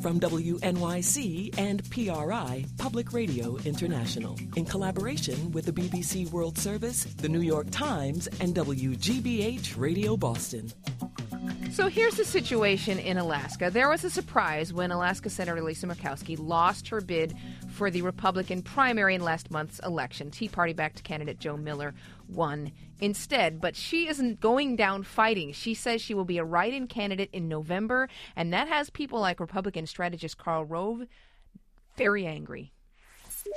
[0.00, 7.28] from WNYC and PRI, Public Radio International, in collaboration with the BBC World Service, the
[7.28, 10.72] New York Times, and WGBH Radio Boston.
[11.72, 13.70] So here's the situation in Alaska.
[13.70, 17.34] There was a surprise when Alaska Senator Lisa Murkowski lost her bid
[17.68, 20.30] for the Republican primary in last month's election.
[20.30, 21.94] Tea Party backed candidate Joe Miller
[22.28, 25.52] won instead, but she isn't going down fighting.
[25.52, 29.20] She says she will be a write in candidate in November, and that has people
[29.20, 31.04] like Republican strategist Karl Rove
[31.96, 32.72] very angry.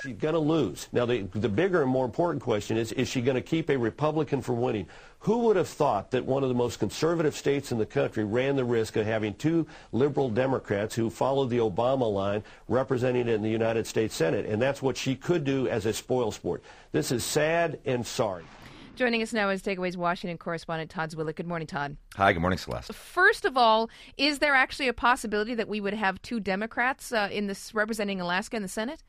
[0.04, 0.88] She's going to lose.
[0.92, 3.78] Now, the, the bigger and more important question is, is she going to keep a
[3.78, 4.88] Republican from winning?
[5.20, 8.56] Who would have thought that one of the most conservative states in the country ran
[8.56, 13.42] the risk of having two liberal Democrats who followed the Obama line representing it in
[13.42, 14.46] the United States Senate?
[14.46, 16.64] And that's what she could do as a spoil sport.
[16.92, 18.44] This is sad and sorry.
[18.96, 21.36] Joining us now is Takeaways Washington correspondent Todd Zwillich.
[21.36, 21.98] Good morning, Todd.
[22.16, 22.94] Hi, good morning, Celeste.
[22.94, 27.28] First of all, is there actually a possibility that we would have two Democrats uh,
[27.32, 29.02] in this representing Alaska in the Senate?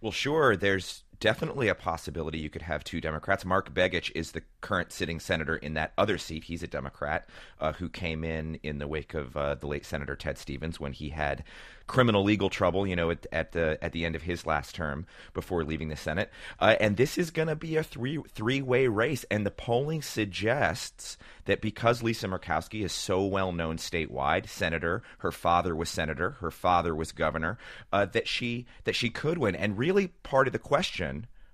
[0.00, 0.56] Well, sure.
[0.56, 3.44] There's definitely a possibility you could have two Democrats.
[3.44, 6.44] Mark Begich is the current sitting senator in that other seat.
[6.44, 7.28] He's a Democrat
[7.60, 10.92] uh, who came in in the wake of uh, the late Senator Ted Stevens when
[10.92, 11.44] he had
[11.86, 15.06] criminal legal trouble, you know, at, at the at the end of his last term
[15.32, 16.30] before leaving the Senate.
[16.60, 20.02] Uh, and this is going to be a three three way race, and the polling
[20.02, 21.16] suggests
[21.46, 26.50] that because Lisa Murkowski is so well known statewide, senator, her father was senator, her
[26.50, 27.58] father was governor,
[27.92, 29.56] uh, that she that she could win.
[29.56, 31.07] And really, part of the question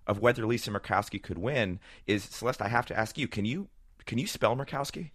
[0.06, 2.62] of whether Lisa Murkowski could win is Celeste.
[2.62, 3.68] I have to ask you: Can you
[4.06, 5.10] can you spell Murkowski?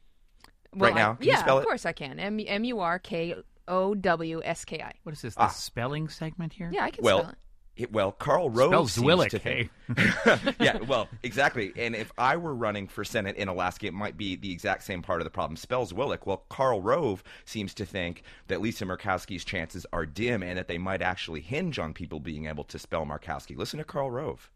[0.75, 1.67] Well, right now, I, can yeah, you spell of it?
[1.67, 2.19] course I can.
[2.19, 3.35] M M U R K
[3.67, 4.93] O W S K I.
[5.03, 5.35] What is this?
[5.35, 5.47] The Ah.
[5.47, 6.69] spelling segment here?
[6.73, 7.37] Yeah, I can Well, spell it.
[7.75, 9.69] It, well, Karl Rove Spell seems Zwillich, to hey.
[10.59, 11.71] yeah, well, exactly.
[11.77, 15.01] And if I were running for Senate in Alaska, it might be the exact same
[15.01, 15.55] part of the problem.
[15.55, 16.25] Spells Willick.
[16.25, 20.77] Well, Karl Rove seems to think that Lisa Murkowski's chances are dim and that they
[20.77, 23.55] might actually hinge on people being able to spell Murkowski.
[23.57, 24.51] Listen to Karl Rove.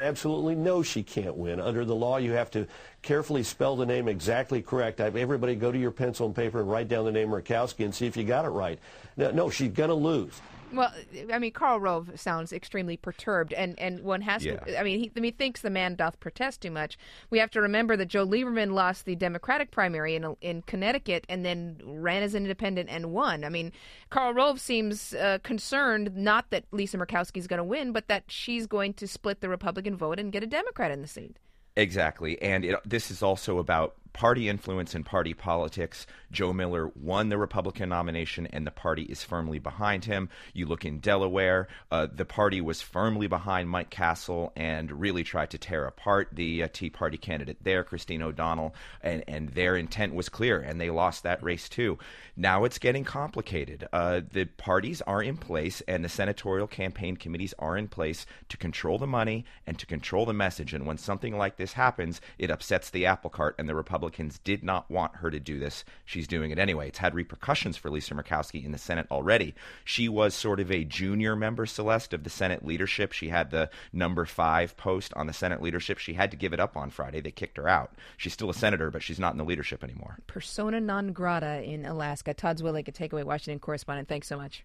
[0.00, 1.60] Absolutely no, she can't win.
[1.60, 2.66] Under the law, you have to
[3.02, 5.00] carefully spell the name exactly correct.
[5.00, 7.84] I- have Everybody go to your pencil and paper and write down the name Murkowski
[7.84, 8.78] and see if you got it right.
[9.16, 10.40] No, no she's going to lose.
[10.74, 10.92] Well,
[11.32, 14.56] I mean, Karl Rove sounds extremely perturbed, and, and one has Yeah.
[14.56, 14.80] to.
[14.80, 16.98] I mean, he, I mean, thinks the man doth protest too much.
[17.30, 21.44] We have to remember that Joe Lieberman lost the Democratic primary in in Connecticut, and
[21.44, 23.44] then ran as an independent and won.
[23.44, 23.72] I mean,
[24.10, 28.24] Karl Rove seems uh, concerned not that Lisa Murkowski is going to win, but that
[28.28, 31.38] she's going to split the Republican vote and get a Democrat in the seat.
[31.76, 32.40] Exactly.
[32.40, 36.06] And it, this is also about party influence and party politics.
[36.32, 40.30] Joe Miller won the Republican nomination, and the party is firmly behind him.
[40.54, 45.50] You look in Delaware, uh, the party was firmly behind Mike Castle and really tried
[45.50, 50.14] to tear apart the uh, Tea Party candidate there, Christine O'Donnell, and, and their intent
[50.14, 51.98] was clear, and they lost that race too.
[52.36, 53.88] Now it's getting complicated.
[53.92, 58.56] Uh, the parties are in place, and the senatorial campaign committees are in place to
[58.56, 60.72] control the money and to control the message.
[60.72, 64.62] And when something like this happens, it upsets the apple cart, and the Republicans did
[64.62, 65.82] not want her to do this.
[66.04, 66.88] She's doing it anyway.
[66.88, 69.54] It's had repercussions for Lisa Murkowski in the Senate already.
[69.82, 73.12] She was sort of a junior member, Celeste, of the Senate leadership.
[73.12, 75.96] She had the number five post on the Senate leadership.
[75.96, 77.22] She had to give it up on Friday.
[77.22, 77.94] They kicked her out.
[78.18, 80.18] She's still a senator, but she's not in the leadership anymore.
[80.26, 82.34] Persona non grata in Alaska.
[82.34, 84.08] Todd Zwillich, a Takeaway Washington correspondent.
[84.08, 84.64] Thanks so much.